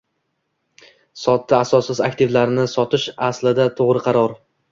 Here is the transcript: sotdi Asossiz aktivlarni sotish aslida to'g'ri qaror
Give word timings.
sotdi 1.23 1.57
Asossiz 1.57 2.01
aktivlarni 2.07 2.65
sotish 2.73 3.07
aslida 3.29 3.67
to'g'ri 3.81 4.05
qaror 4.09 4.37